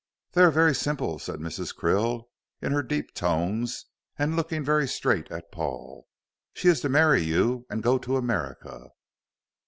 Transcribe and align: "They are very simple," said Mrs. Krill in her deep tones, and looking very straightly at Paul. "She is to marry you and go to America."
"They 0.31 0.41
are 0.41 0.49
very 0.49 0.73
simple," 0.73 1.19
said 1.19 1.39
Mrs. 1.39 1.75
Krill 1.75 2.23
in 2.59 2.71
her 2.71 2.81
deep 2.81 3.13
tones, 3.13 3.85
and 4.17 4.35
looking 4.35 4.65
very 4.65 4.87
straightly 4.87 5.37
at 5.37 5.51
Paul. 5.51 6.07
"She 6.55 6.69
is 6.69 6.81
to 6.81 6.89
marry 6.89 7.21
you 7.21 7.67
and 7.69 7.83
go 7.83 7.99
to 7.99 8.17
America." 8.17 8.89